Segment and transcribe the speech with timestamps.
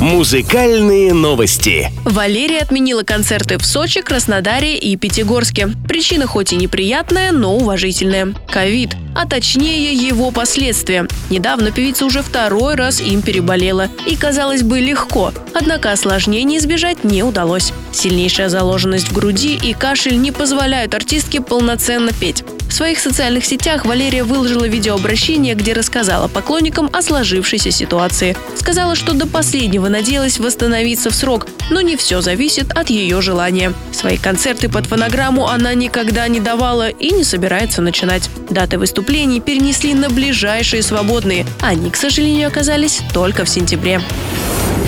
[0.00, 1.90] Музыкальные новости.
[2.04, 5.70] Валерия отменила концерты в Сочи, Краснодаре и Пятигорске.
[5.88, 8.34] Причина хоть и неприятная, но уважительная.
[8.46, 11.08] Ковид, а точнее его последствия.
[11.30, 13.88] Недавно певица уже второй раз им переболела.
[14.06, 15.32] И, казалось бы, легко.
[15.54, 17.72] Однако осложнений избежать не удалось.
[17.90, 22.44] Сильнейшая заложенность в груди и кашель не позволяют артистке полноценно петь.
[22.76, 28.36] В своих социальных сетях Валерия выложила видеообращение, где рассказала поклонникам о сложившейся ситуации.
[28.54, 33.72] Сказала, что до последнего надеялась восстановиться в срок, но не все зависит от ее желания.
[33.92, 38.28] Свои концерты под фонограмму она никогда не давала и не собирается начинать.
[38.50, 41.46] Даты выступлений перенесли на ближайшие свободные.
[41.62, 44.02] Они, к сожалению, оказались только в сентябре.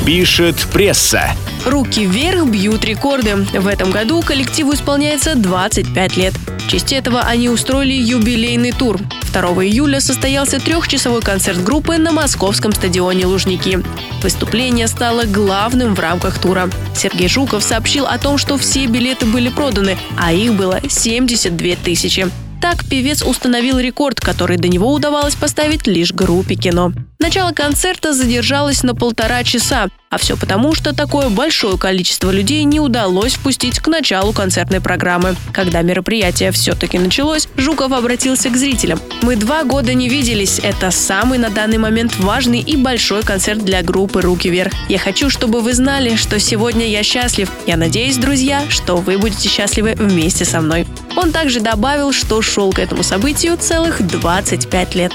[0.04, 1.30] Пишет пресса.
[1.64, 3.34] Руки вверх бьют рекорды.
[3.54, 6.34] В этом году коллективу исполняется 25 лет.
[6.68, 9.00] В честь этого они устроили юбилейный тур.
[9.32, 13.82] 2 июля состоялся трехчасовой концерт группы на московском стадионе «Лужники».
[14.22, 16.68] Выступление стало главным в рамках тура.
[16.94, 22.28] Сергей Жуков сообщил о том, что все билеты были проданы, а их было 72 тысячи.
[22.60, 26.92] Так певец установил рекорд, который до него удавалось поставить лишь группе кино.
[27.20, 32.80] Начало концерта задержалось на полтора часа, а все потому, что такое большое количество людей не
[32.80, 35.36] удалось впустить к началу концертной программы.
[35.52, 39.00] Когда мероприятие все-таки началось, Жуков обратился к зрителям.
[39.20, 40.60] «Мы два года не виделись.
[40.62, 44.72] Это самый на данный момент важный и большой концерт для группы «Руки вверх».
[44.88, 47.50] Я хочу, чтобы вы знали, что сегодня я счастлив.
[47.66, 50.86] Я надеюсь, друзья, что вы будете счастливы вместе со мной».
[51.16, 55.12] Он также добавил, что шел к этому событию целых 25 лет.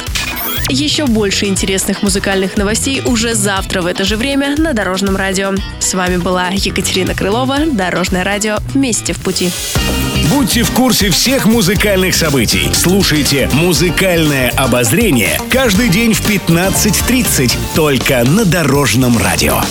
[0.70, 5.54] Еще больше интересных музыкальных новостей уже завтра в это же время на Дорожном радио.
[5.80, 9.52] С вами была Екатерина Крылова, Дорожное радио «Вместе в пути».
[10.30, 12.70] Будьте в курсе всех музыкальных событий.
[12.74, 19.62] Слушайте «Музыкальное обозрение» каждый день в 15.30 только на Дорожном радио.